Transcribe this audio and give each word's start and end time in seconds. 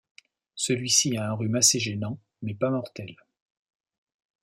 Celui-ci 0.55 1.15
a 1.17 1.29
un 1.29 1.33
rhume 1.33 1.57
assez 1.57 1.79
gênant 1.79 2.19
mais 2.41 2.55
pas 2.55 2.71
mortel. 2.71 3.15